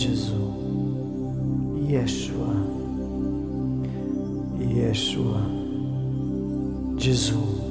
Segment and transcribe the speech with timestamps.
[0.00, 0.40] Gesù.
[1.86, 2.54] Yeshua.
[4.58, 5.42] Yeshua.
[6.96, 7.69] Gesù.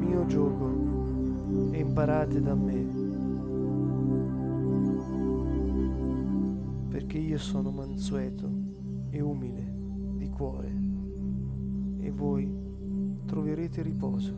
[0.00, 0.68] Mio gioco
[1.70, 2.86] e imparate da me,
[6.88, 8.50] perché io sono mansueto
[9.10, 9.72] e umile
[10.16, 10.72] di cuore,
[11.98, 12.50] e voi
[13.26, 14.34] troverete riposo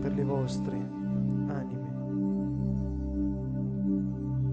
[0.00, 0.76] per le vostre
[1.46, 1.90] anime.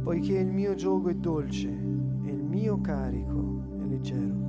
[0.04, 4.49] Poiché il mio gioco è dolce e il mio carico è leggero.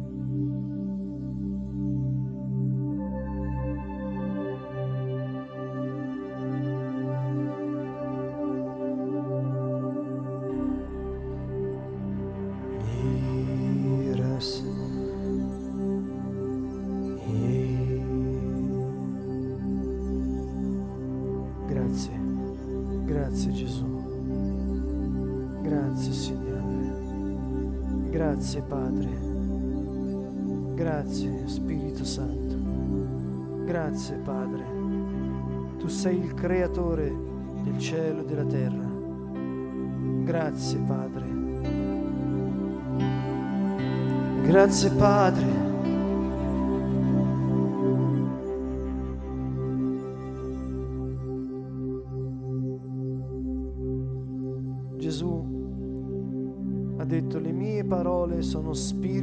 [34.00, 34.64] Grazie Padre.
[35.76, 37.14] Tu sei il creatore
[37.64, 38.88] del cielo e della terra.
[40.24, 41.26] Grazie Padre.
[44.42, 45.68] Grazie Padre.
[54.96, 55.58] Gesù
[56.96, 59.19] ha detto le mie parole sono spirito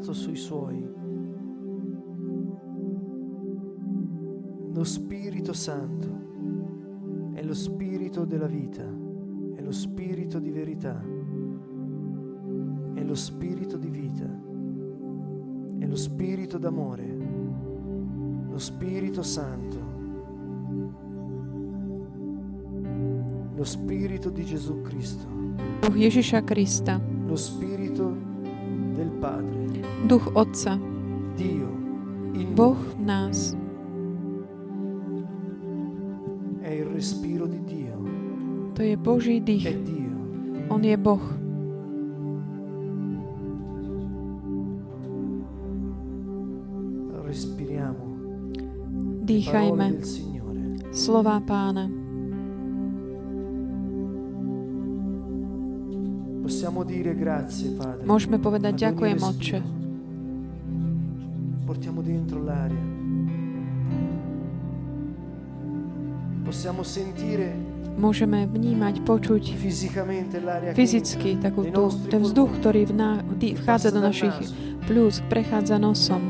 [0.00, 0.88] soffiato sui suoi.
[4.72, 6.08] Lo Spirito Santo
[7.34, 8.84] è lo Spirito della vita,
[9.54, 11.02] è lo Spirito di verità,
[12.94, 14.26] è lo Spirito di vita,
[15.78, 17.16] è lo Spirito d'amore,
[18.48, 19.78] lo Spirito Santo,
[23.54, 25.26] lo Spirito di Gesù Cristo,
[25.80, 28.29] Duch Ježiša Krista, lo Spirito
[30.06, 30.78] Duch Otca,
[32.54, 33.56] Boh v nás.
[36.70, 37.98] è il respiro di Dio,
[38.74, 39.66] To je Boží dých.
[40.70, 41.24] On je Boh.
[49.26, 49.86] Dýchajme
[50.90, 51.99] slova pána.
[58.06, 59.18] Môžeme povedať ďakujem.
[59.18, 59.58] Otče.
[61.66, 62.82] Portiamo dentro l'aria.
[66.40, 67.70] Possiamo sentire
[68.00, 69.60] Môžeme vnímať, počuť
[70.72, 74.32] fyzicky takú tú, ten vzduch, ktorý vdy- vchádza do našich
[74.88, 76.22] pľúc, prechádza nosom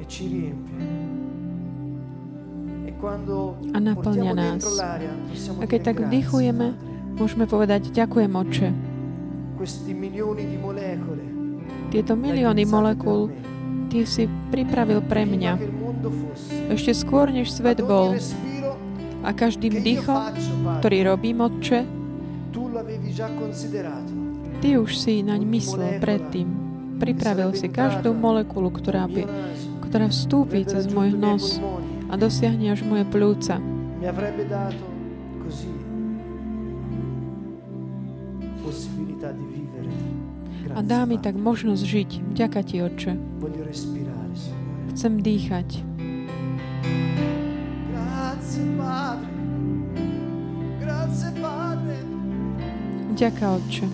[0.00, 0.04] e.
[2.88, 2.92] E
[3.74, 4.64] a naplňa nás.
[5.60, 6.93] A keď tak vdychujeme.
[7.14, 8.74] Môžeme povedať ďakujem, molecole
[11.88, 13.30] Tieto milióny molekúl.
[13.88, 15.56] Ty si pripravil pre mňa.
[16.74, 18.18] Ešte skôr, než svet bol.
[19.24, 20.34] A každým dýchom,
[20.82, 21.86] ktorý robím, Otče.
[24.60, 26.48] Ty už si naň myslel predtým.
[26.98, 29.24] Pripravil si každú molekulu, ktorá, by,
[29.88, 31.62] ktorá vstúpi cez môj nos
[32.10, 33.58] a dosiahne až moje plúca.
[40.74, 42.10] A dá mi tak možnosť žiť.
[42.34, 43.12] Ďaká Ti, Otče.
[44.90, 45.86] Chcem dýchať.
[53.14, 53.86] Ďaká, Otče.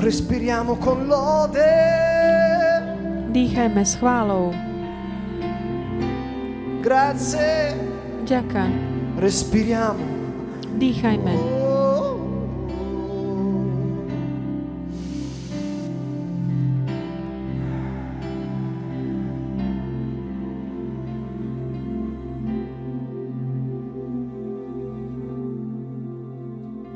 [0.00, 2.09] Respiriamo con lode.
[3.30, 4.50] Dýchajme s chválou.
[6.82, 7.78] Grazie.
[8.26, 8.66] Ďaká.
[9.22, 10.02] Respiriamo.
[10.74, 11.34] Dýchajme.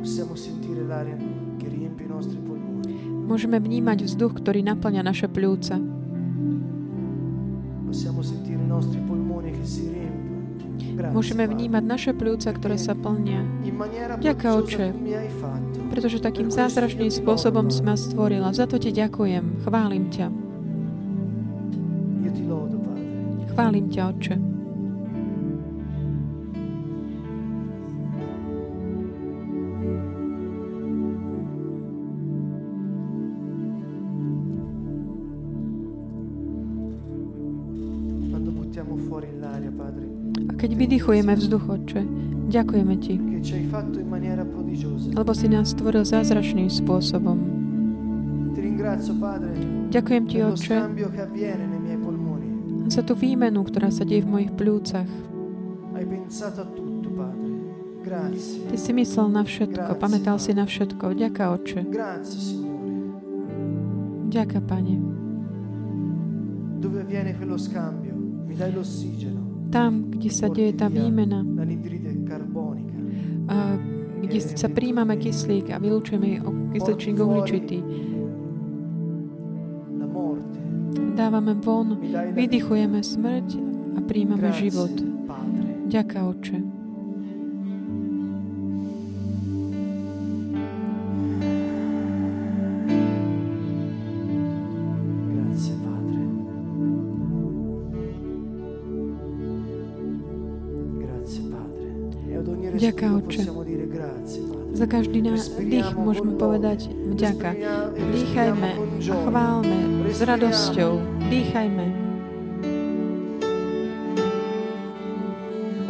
[0.02, 1.14] Possiamo sentire l'aria
[1.62, 3.22] che riempie i nostri polmoni.
[3.22, 6.03] Môžeme vnímať vzduch, ktorý naplňa naše pľúca.
[11.14, 13.46] Môžeme vnímať naše pľúca, ktoré sa plnia.
[14.18, 14.90] Ďaká, Oče.
[15.94, 18.50] Pretože takým zázračným spôsobom si ma stvorila.
[18.50, 19.62] Za to ti ďakujem.
[19.62, 20.26] Chválim ťa.
[23.54, 24.34] Chválim ťa, Otče.
[38.34, 40.13] Quando buttiamo fuori l'aria, Padre,
[40.64, 42.00] keď vydychujeme vzduch, Otče,
[42.48, 43.20] ďakujeme ti,
[45.12, 47.36] lebo si nás stvoril zázračným spôsobom.
[49.92, 50.76] Ďakujem ti, Otče,
[52.88, 54.50] za tú výmenu, ktorá sa deje v mojich.
[58.04, 58.68] Grazie.
[58.68, 61.12] Ty si myslel na všetko, pamätal si na všetko.
[61.12, 61.84] Ďaká, Otče.
[64.32, 64.96] Ďaká, Pane.
[66.80, 68.12] Dove avviene quello scambio?
[68.44, 71.44] Mi dai l'ossigeno, Tam, kde sa deje tá výmena,
[73.44, 73.76] a
[74.24, 76.40] kde sa príjmame kyslík a vylúčujeme
[76.72, 77.78] kysličník uhličitý,
[81.14, 81.98] dávame von,
[82.34, 83.48] vydychujeme smrť
[83.94, 84.92] a príjmame život.
[85.86, 86.83] Ďaká, Otče.
[102.92, 104.74] Grazie, Padre.
[104.74, 105.22] Za každý
[105.70, 107.54] dých môžeme povedať vďaka.
[107.94, 108.70] Dýchajme
[109.06, 109.78] a chválme
[110.10, 110.98] s radosťou.
[111.30, 111.86] Dýchajme.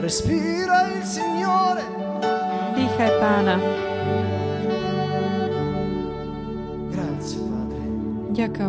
[0.04, 1.80] Respira il Signore.
[2.76, 3.56] Dýchaj Pána.
[6.92, 7.82] Grazie, Padre.
[8.36, 8.64] Ďaká,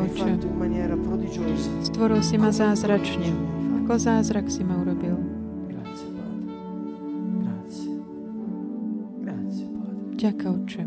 [0.95, 1.71] prodigiosa.
[1.83, 3.35] Stvoril si ma zázračne.
[3.83, 4.94] Ako zázrak si ma urobil.
[10.25, 10.81] Ďaká, Otče.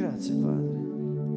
[0.00, 0.76] Grazie, Padre.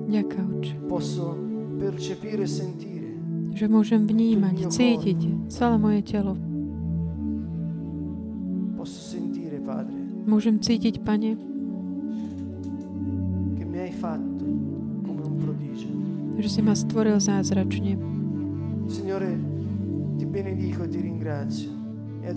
[0.08, 0.74] Ďaká, Otče.
[0.88, 1.36] Posso
[1.76, 3.10] percepire e sentire
[3.54, 6.40] Že môžem vnímať, cítiť celé moje telo.
[8.80, 11.36] Posso sentire, Padre, Môžem cítiť, Pane,
[13.60, 14.48] che mi hai fatto
[15.04, 15.92] come un prodigio.
[16.40, 18.00] že si ma stvoril zázračne.
[18.88, 19.36] Signore,
[20.16, 21.83] ti benedico e ti ringrazio.
[22.24, 22.32] E.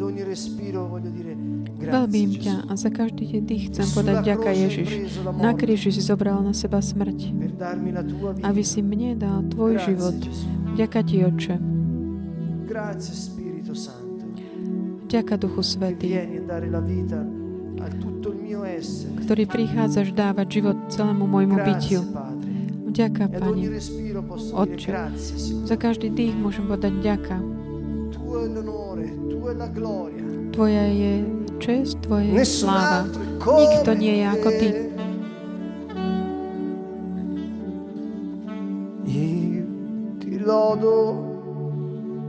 [1.77, 5.23] Veľbím ťa a za každý deň dých chcem podať ďaká Ježiš.
[5.39, 7.31] Na kríži si zobral na seba smrť,
[8.43, 10.19] aby si mne dal tvoj život.
[10.75, 11.57] Ďaká ti, Oče.
[15.07, 16.19] Ďaká Duchu Svetý,
[19.23, 22.03] ktorý prichádzaš dávať život celému môjmu bytiu.
[22.91, 23.63] Ďaká, E Pani.
[24.51, 24.91] Otče.
[25.63, 27.39] Za každý dých môžem povedať ďaká.
[30.53, 31.25] Tvoja je
[31.63, 33.07] čest, Tvoja je sláva.
[33.39, 34.69] Nikto nie je ako Ty.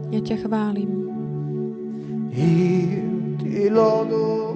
[0.07, 0.97] Ja ťa chválim.
[2.37, 4.53] io ti lodo,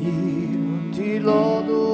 [0.00, 1.84] io ti lodo,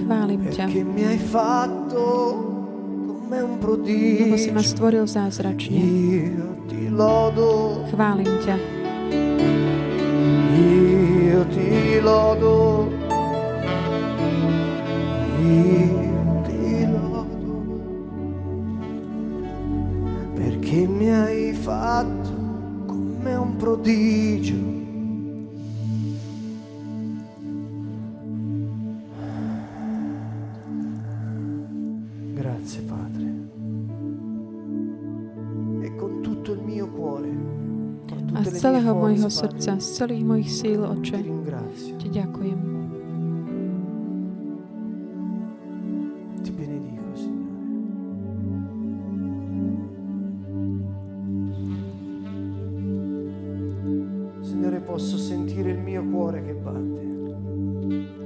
[0.00, 2.49] Chválim ťa, perché mi hai fatto
[3.30, 5.78] lebo si ma stvoril zázračne.
[5.78, 8.56] Io ti lodo, Chválim ťa,
[10.58, 12.90] io ti lodo,
[15.38, 17.54] io ti lodo,
[20.34, 22.34] perché mi hai fatto
[22.86, 24.09] come un prodigio.
[39.30, 41.18] Celého srdca, z celých mojich síl, ti Oče,
[41.98, 42.58] ti ďakujem.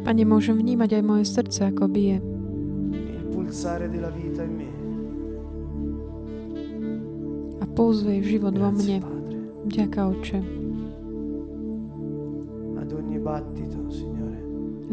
[0.04, 2.20] Pane, môžem vnímať aj moje srdce, ako bije.
[2.92, 4.68] Il pulsare della vita in me.
[7.58, 9.00] A pulzuje život vo mne.
[9.64, 10.63] Ďaká, Oče.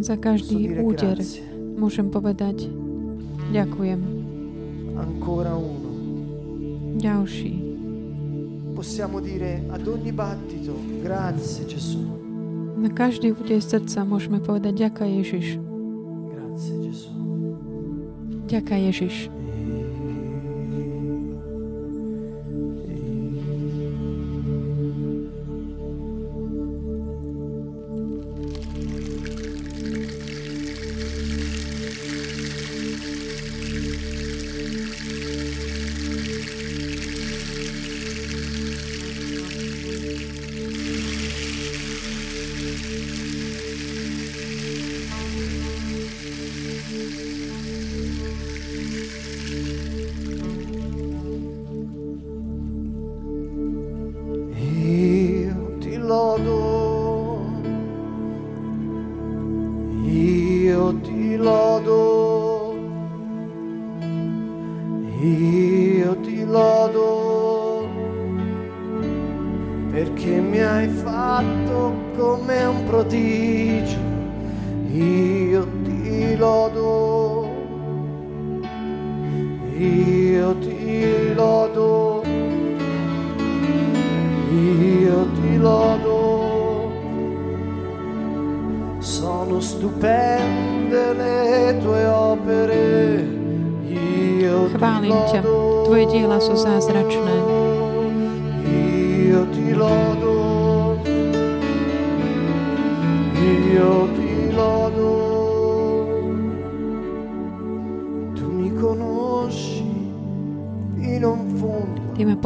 [0.02, 1.22] Za každý úder
[1.78, 2.66] môžem povedať
[3.54, 4.02] ďakujem.
[4.98, 5.90] Ancora uno.
[6.98, 7.54] Ďalší.
[8.74, 10.74] Possiamo dire ad ogni battito,
[11.06, 12.02] grazie Gesù.
[12.82, 15.62] Na každý úder srdca môžeme povedať ďaká Ježiš.
[16.34, 17.14] Grazie Gesù.
[18.50, 19.41] Ďaká Ježiš.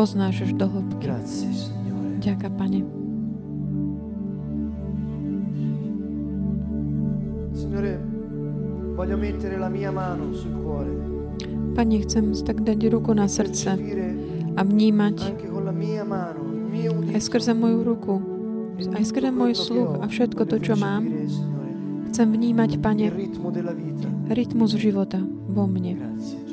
[0.05, 1.09] Poznáš až do hĺbky.
[2.21, 2.85] Ďaká, Pane.
[11.73, 13.73] Pane, chcem tak dať ruku na srdce
[14.53, 15.17] a vnímať
[17.09, 18.21] aj skrze moju ruku,
[18.77, 21.01] aj skrze môj sluch a všetko to, čo mám,
[22.13, 23.09] chcem vnímať, Pane,
[24.29, 25.17] rytmus života
[25.49, 25.97] vo mne.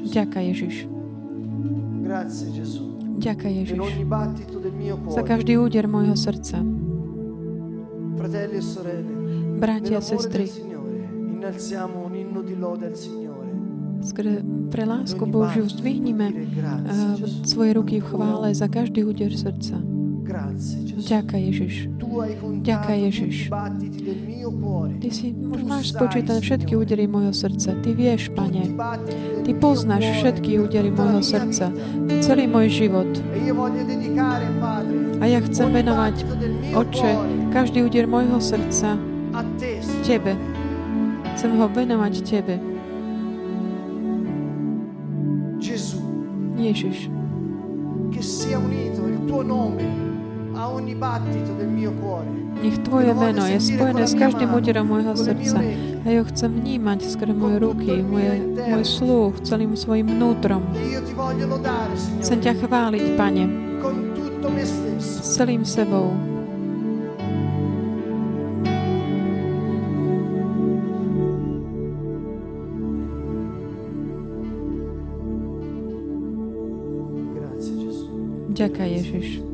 [0.09, 0.89] Ďaká Ježiš.
[2.01, 2.92] Grazie Gesù.
[3.23, 3.79] Ďaká Ježiš.
[5.15, 6.59] Za každý úder môjho srdca.
[8.19, 8.99] E
[9.63, 10.51] Bratia a sestry,
[14.03, 14.43] skr-
[14.75, 17.47] pre lásku Božiu zdvihnime Gesù.
[17.47, 19.79] svoje ruky v chvále za každý úder srdca.
[20.27, 20.82] Grazie.
[20.93, 21.89] Ďaká Ježiš.
[22.61, 23.49] Ďaká Ježiš.
[25.01, 25.33] Ty si
[25.65, 27.73] máš spočítať všetky údery môjho srdca.
[27.81, 28.77] Ty vieš, Pane.
[29.43, 31.73] Ty poznáš všetky údery mia srdca.
[32.21, 33.09] Celý môj život.
[35.23, 36.15] A ja chcem venovať,
[36.77, 37.11] Oče,
[37.55, 39.01] každý úder môjho srdca.
[40.05, 40.37] Tebe.
[41.35, 42.57] Chcem ho venovať Tebe.
[46.63, 47.11] Ježiš.
[48.13, 49.92] che sia unito il tuo nome
[52.63, 55.59] Nech Tvoje meno je spojené s každým úderom môjho srdca.
[56.03, 58.39] A ja ho chcem vnímať skrze moje ruky, moje,
[58.71, 60.63] môj sluch, celým svojim vnútrom.
[62.23, 63.45] Chcem ťa chváliť, Pane,
[65.03, 66.15] s celým sebou.
[78.53, 79.52] Ďaká Ježiš.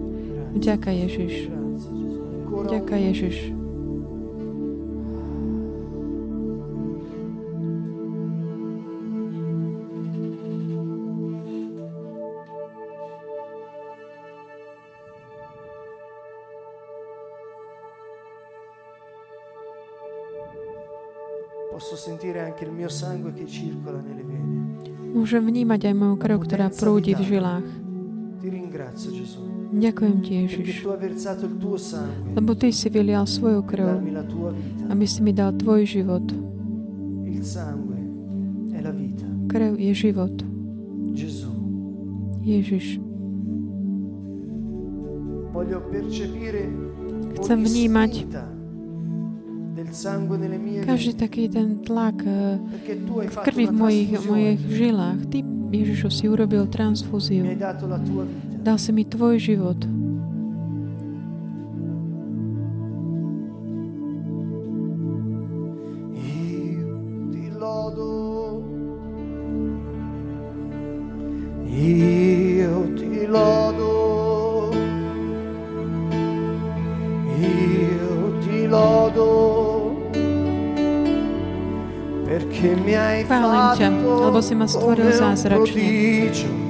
[0.57, 1.49] Ďaká Ježiš.
[1.49, 3.59] Un- Ježiš.
[21.79, 24.49] Posso sentire anche il mio sangue che circola nelle vene.
[25.15, 27.88] Môžem vnímať aj moju krv, ktorá prúdi v žilách.
[29.79, 30.83] Ďakujem Ti, Ježiš,
[32.35, 34.03] lebo Ty si vylial svoju krv,
[34.91, 36.27] aby si mi dal Tvoj život.
[39.49, 40.35] Krv je život.
[42.43, 42.99] Ježiš,
[47.39, 48.13] Chcem vnímať
[50.85, 55.21] každý taký ten tlak eh, v fatto krvi v mojich, trasfusione, mojich žilách.
[55.31, 57.45] Ty, Ježišu, si urobil transfúziu.
[58.65, 59.98] Dal si mi Tvoj život.
[84.55, 86.68] Fatto lebo si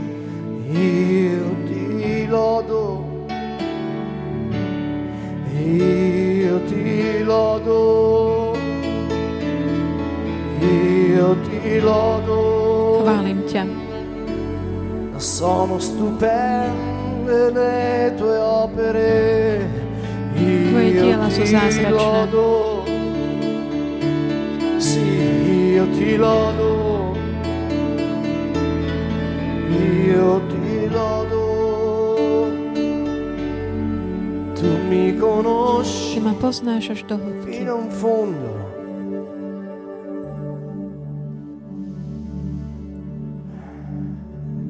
[34.58, 37.52] Tu mi Ty conosci ma poznáš až do hĺbky.
[37.62, 38.50] fino in fondo.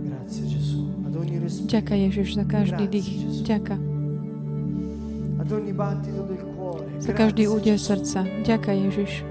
[0.05, 0.93] Grazie Gesù.
[1.07, 1.69] Ad ogni respiro.
[1.73, 3.09] Ďaká Ježiš za každý dých.
[3.45, 3.77] Ďaká
[5.39, 7.79] ad ogni battito del cuore, za každý Gesù.
[7.81, 8.21] srdca.
[8.45, 9.25] Ďaká Ježiš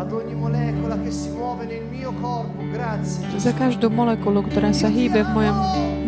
[0.00, 3.20] ad ogni molecola che si muove nel mio corpo, grazie.
[3.30, 3.44] Gesù.
[3.46, 5.56] za každú molekulu, ktorá sa hýbe v mojom,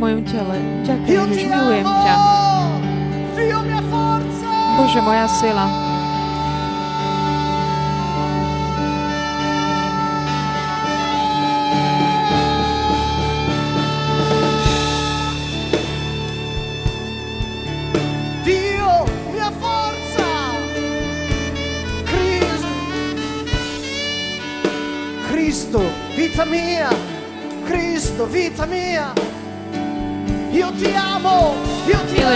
[0.02, 2.14] mojom tele ťa krížiš, milujem ťa.
[4.74, 5.70] Bože, moja força.
[25.30, 25.80] Cristo,
[26.16, 26.90] vita mia,
[27.64, 29.12] Cristo, vita mia.
[30.52, 31.56] Milujem amo.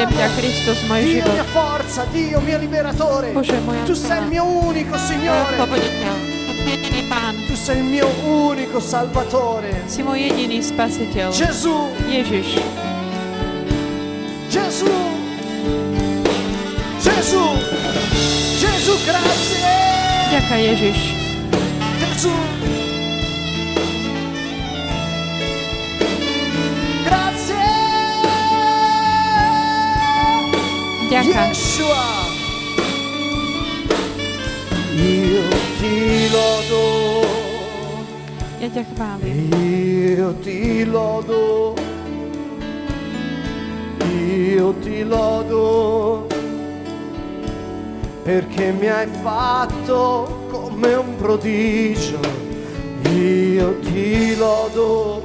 [0.09, 1.37] ťa, Kristus, môj Dio život.
[1.37, 3.29] mia forza, Dio mio liberatore.
[3.37, 5.57] Bože, moja Tu sei il mio unico Signore.
[7.47, 9.85] Tu sei il mio unico Salvatore.
[9.85, 11.29] Si môj jediný spasiteľ.
[11.29, 12.57] Gesù, Ježiš,
[14.49, 14.93] Gesù,
[17.05, 17.45] Gesù,
[18.57, 19.77] Gesù, grazie.
[20.33, 20.99] ďaká Ježiš.
[22.01, 22.33] Gesù.
[31.27, 32.07] Yeshua.
[34.95, 35.47] Io
[35.79, 35.97] ti
[36.35, 36.85] lodo.
[38.61, 39.51] Ja ťa chválim.
[40.17, 41.75] Io ti lodo,
[44.01, 46.27] io ti lodo,
[48.25, 52.19] perché mi hai fatto come un prodigio.
[53.13, 55.23] Io ti lodo,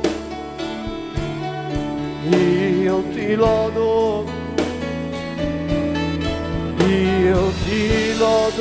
[2.29, 3.90] io ti lodo,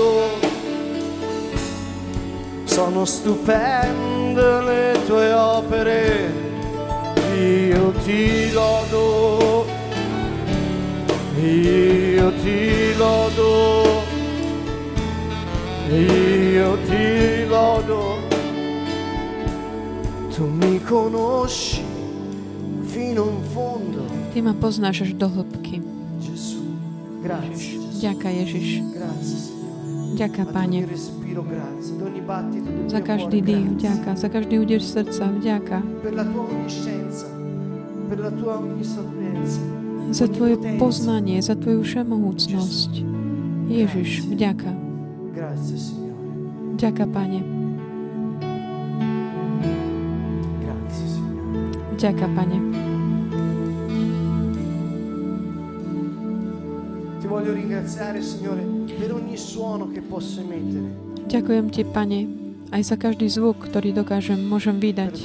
[0.00, 0.48] lodo.
[2.64, 6.32] Sono stupende le tue opere,
[7.36, 9.66] io ti lodo,
[11.36, 14.02] io ti lodo,
[15.90, 18.28] io ti lodo.
[20.32, 21.82] Tu mi conosci
[22.84, 25.82] fino in fondo, Ty ma poznáš až do hĺbky.
[26.22, 26.62] Gesù.
[27.20, 27.98] Grazie, Gesù.
[27.98, 28.80] Ďaká Ježiš.
[28.94, 29.59] Grazie,
[30.20, 30.84] Ad Pane.
[32.92, 34.10] Za každý dých, vďaka.
[34.20, 35.80] Za každý úder srdca, vďaka.
[40.12, 42.92] Za Tvoje poznanie, za Tvoju všemohúcnosť.
[43.72, 44.70] Ježiš, vďaka.
[46.76, 47.40] Vďaka, Pane.
[51.96, 52.58] Vďaka, Pane.
[57.20, 58.79] Ti voglio ringraziare Signore
[61.30, 62.20] Ďakujem Ti, Pane,
[62.68, 65.24] aj za každý zvuk, ktorý dokážem, môžem vydať,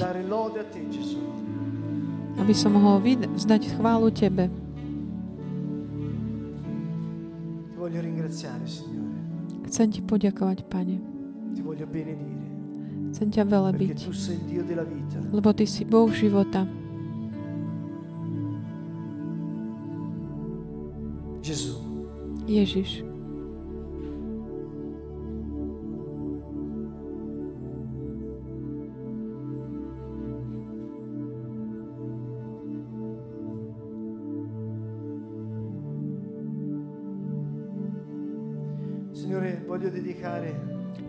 [2.40, 3.04] aby som mohol
[3.36, 4.48] vzdať chválu Tebe.
[9.68, 10.96] Chcem Ti poďakovať, Pane.
[13.12, 13.96] Chcem ťa velebiť,
[15.32, 16.64] lebo Ty si Boh života.
[22.46, 23.15] Ježiš.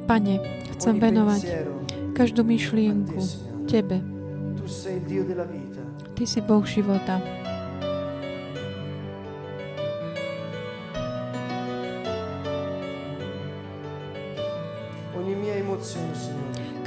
[0.07, 0.35] Pane,
[0.77, 1.41] chcem venovať
[2.15, 3.19] každú myšlienku.
[3.67, 3.99] Tebe.
[6.15, 7.19] Ty si Boh života.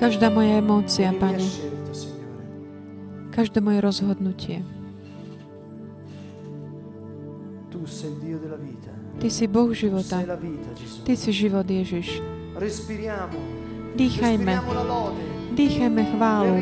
[0.01, 1.45] Každá moja emócia, Pane.
[3.31, 4.65] Každé moje rozhodnutie.
[9.21, 10.25] Ty si Boh života.
[11.05, 12.25] Ty si život, Ježiš.
[13.95, 14.53] Dýchajme.
[15.53, 16.57] Dýchajme chválu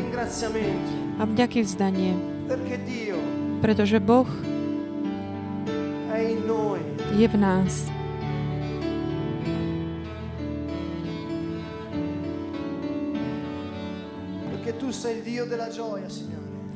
[1.19, 2.19] a vďaky vzdanie.
[3.63, 4.27] Pretože Boh
[7.15, 7.87] je v nás.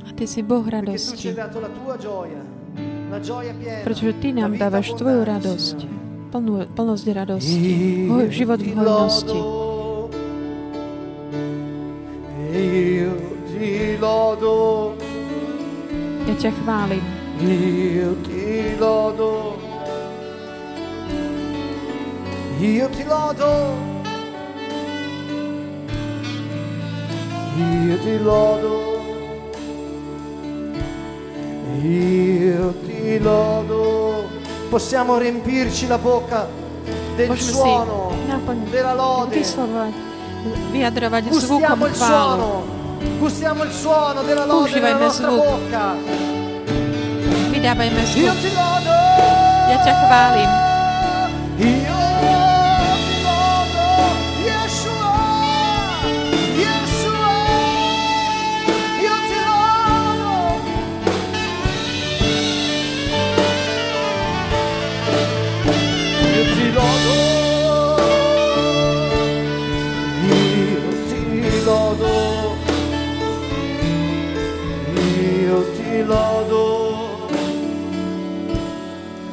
[0.04, 1.28] A Ty si Boh radosti.
[3.84, 5.76] Pretože Ty nám dávaš Tvoju radosť.
[6.34, 8.10] Plnú, plnosť radosti.
[8.30, 9.40] Život v ti hojnosti.
[16.24, 17.04] Ja ťa chválim.
[22.60, 23.50] io ti lodo,
[27.58, 28.93] io ti lodo,
[31.84, 34.28] io ti lodo.
[34.70, 36.48] Possiamo riempirci la bocca
[37.16, 38.10] del si suono,
[38.70, 39.38] della lode.
[40.44, 42.48] vyjadrovať zvukom Gustiamo il suono,
[43.18, 45.40] gustiamo il suono della lode nella Užívajme nostra zvuk.
[45.40, 45.84] bocca.
[47.48, 48.36] Vydávajme Io zvuk.
[48.44, 48.94] ti lodo,
[49.72, 50.50] Ja ťa chválim.
[51.64, 52.03] io
[75.54, 76.62] io ti lodo.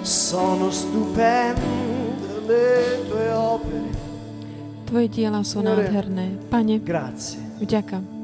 [0.01, 3.89] Sono stupende le tue opere.
[4.85, 6.37] Tvoje diela sú nádherné.
[6.51, 7.39] Pane, Grazie.
[7.57, 8.21] vďaka.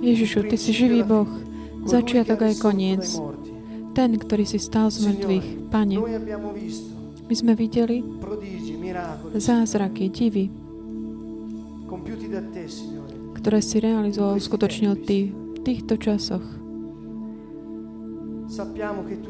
[0.00, 1.28] Ježišu, Ty si živý Boh,
[1.84, 3.04] začiatok aj koniec.
[3.92, 5.46] Ten, ktorý si stal z mŕtvych.
[5.68, 5.96] Pane,
[7.28, 8.00] my sme videli
[9.36, 10.48] zázraky, divy,
[13.40, 16.44] ktoré si realizoval, uskutočnil Ty v týchto časoch.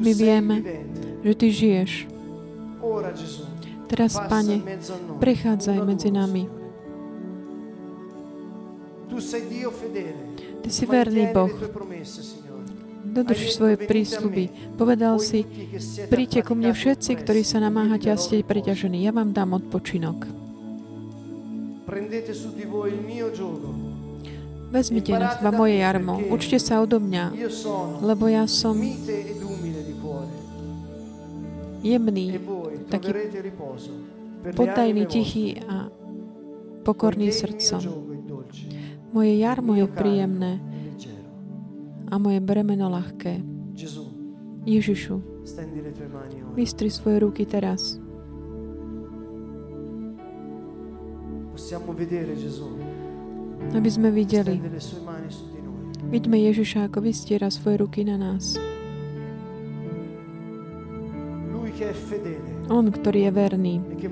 [0.01, 0.55] My vieme,
[1.21, 1.91] že Ty žiješ.
[3.91, 4.63] Teraz, Pane,
[5.19, 6.49] prechádzaj medzi nami.
[10.61, 11.51] Ty si verný Boh.
[13.11, 14.75] Dodrž svoje prísľuby.
[14.79, 15.43] Povedal si,
[16.07, 19.03] príďte ku mne všetci, ktorí sa namáhate a ste preťažení.
[19.03, 20.40] Ja vám dám odpočinok.
[24.71, 26.15] Vezmite na moje jarmo.
[26.31, 27.35] Učte sa odo mňa,
[27.99, 28.79] lebo ja som.
[28.79, 28.95] E
[31.81, 33.11] jemný, voi taký
[34.55, 35.89] poddajný, tichý a
[36.81, 37.81] pokorný srdcom.
[39.11, 42.09] Moje jarmo je príjemné leggero.
[42.09, 43.43] a moje bremeno ľahké.
[44.65, 45.15] Ježišu,
[46.57, 48.00] vystri svoje ruky teraz.
[53.71, 54.59] Aby sme videli.
[56.11, 58.59] Vidíme Ježiša, ako vystiera svoje ruky na nás.
[62.71, 64.07] On, ktorý je verný, e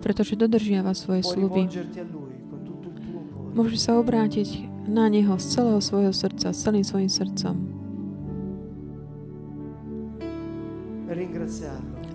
[0.00, 1.68] pretože dodržiava svoje sluby.
[3.52, 7.54] Môžeš sa obrátiť na Neho z celého svojho srdca, s celým svojim srdcom.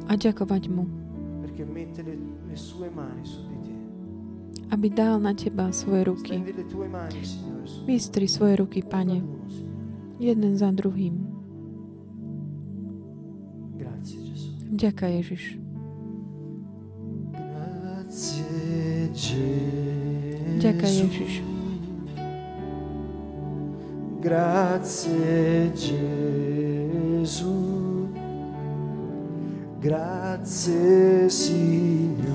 [0.05, 0.87] A ďakovať Mu,
[2.03, 2.17] le,
[2.49, 3.73] le sue mani su di te.
[4.69, 6.41] aby dal na Teba svoje ruky.
[7.85, 9.21] Vystri svoje ruky, Pane,
[10.17, 11.35] jeden za druhým.
[14.75, 15.55] Ďaká Ježiš.
[20.59, 21.33] Ďaká Ježiš.
[24.19, 27.54] Grazie Gesù.
[29.85, 32.34] Grazie Signore.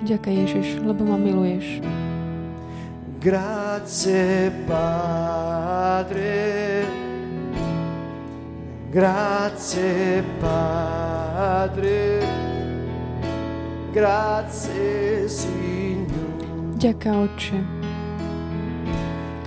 [0.00, 1.84] Ďaká Ježiš, lebo ma miluješ.
[3.20, 6.32] Grazie Padre,
[8.88, 12.24] grazie Padre,
[13.92, 16.80] grazie Signore.
[16.80, 17.60] Ďaká Otče,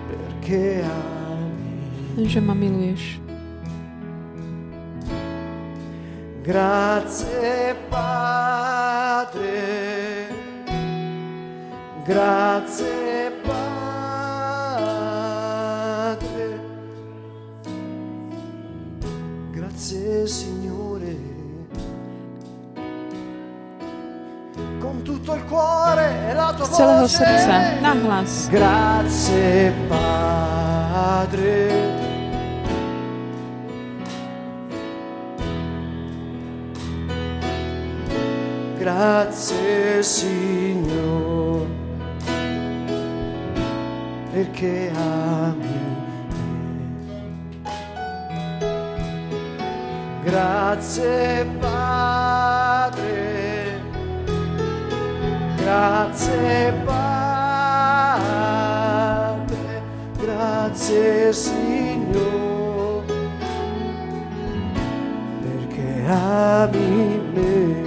[0.06, 2.30] perché ami.
[2.30, 3.18] že ma miluješ.
[6.46, 8.63] Grazie Padre,
[12.06, 13.60] grazie Padre,
[19.52, 21.18] grazie Signore,
[24.80, 28.50] con tutto il cuore e la tua srdca, nahlas.
[28.50, 31.93] Grazie Padre.
[38.84, 41.68] Grazie Signore,
[44.30, 45.80] perché ami
[47.64, 47.72] me.
[50.26, 53.02] Grazie Padre,
[55.56, 57.02] grazie Padre,
[60.20, 63.06] grazie Signore,
[65.40, 67.83] perché ami me.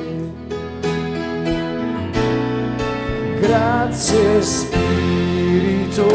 [3.47, 6.09] Grazie Spirito,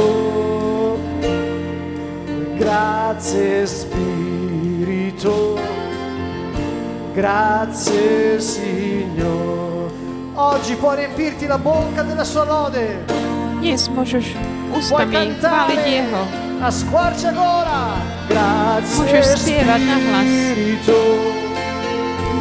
[2.57, 5.57] grazie Spirito,
[7.13, 9.91] grazie Signore.
[10.35, 13.05] Oggi puoi riempirti la bocca della sua lode.
[13.61, 14.35] Yes, możesz
[14.77, 16.25] ustami chwalić Jego.
[16.61, 17.93] A squarcia gora.
[18.29, 20.25] Grazie możesz śpiewać na hlas.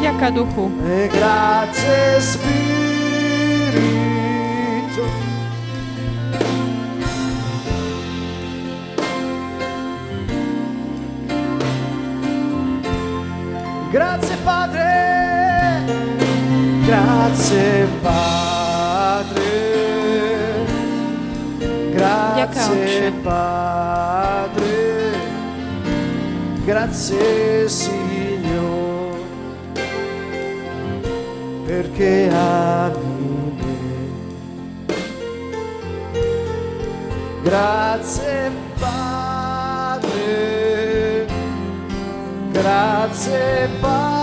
[0.01, 0.71] Jaka duchu.
[1.11, 2.60] Grazie Spirito.
[17.31, 19.39] Grazie Padre,
[21.91, 23.11] grazie.
[23.23, 25.11] Padre,
[26.65, 29.19] grazie Signore
[31.65, 33.79] perché ami me.
[37.43, 40.09] Grazie Padre,
[42.51, 44.20] grazie Padre,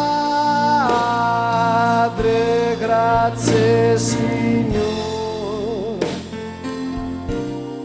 [2.89, 5.29] grazie Signore,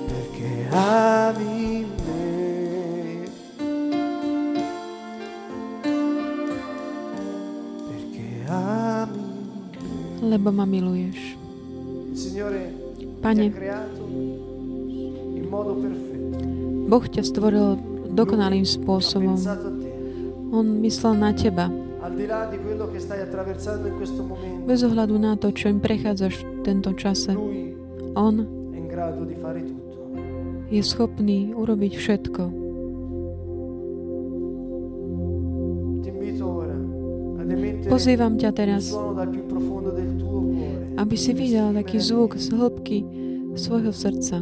[0.07, 3.27] perché ami me.
[7.83, 9.27] Perché ami
[10.23, 11.35] Lebo ma miluješ.
[13.19, 13.51] Pane.
[16.87, 17.75] Boh ťa stvoril
[18.15, 19.35] dokonalým spôsobom.
[20.55, 21.82] On myslel na teba.
[24.67, 27.31] Bez ohľadu na to, čo im prechádzaš v tento čase.
[28.13, 28.35] On
[30.73, 32.43] je schopný urobiť všetko.
[37.87, 38.89] Pozývam ťa teraz,
[40.97, 42.97] aby si videl taký zvuk z hĺbky
[43.53, 44.41] svojho srdca,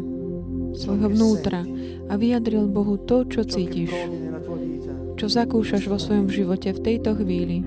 [0.78, 1.67] svojho vnútra
[2.08, 3.91] a vyjadril Bohu to, čo cítiš,
[5.22, 7.62] čo zakúšaš vo svojom živote v tejto chvíli.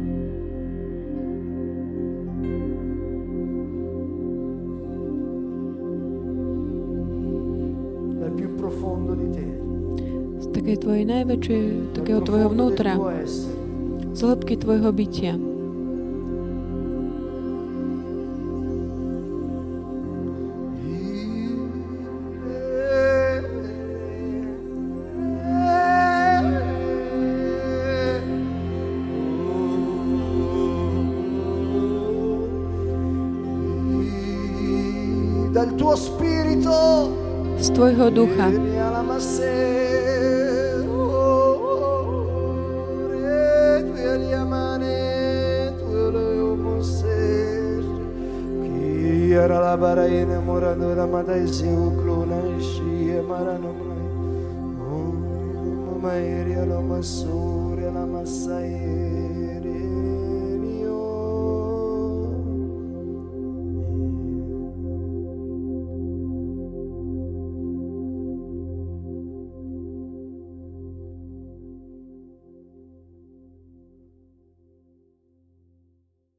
[10.42, 11.64] Z takej tvojej najväčšej,
[11.94, 12.98] takého tvojho vnútra,
[14.10, 15.53] z hĺbky tvojho bytia.
[37.64, 38.46] z Tvojho ducha.
[49.44, 50.26] Era lá para ir
[51.76, 53.74] o clona enchia, mara no
[56.78, 59.23] uma sura, uma saia.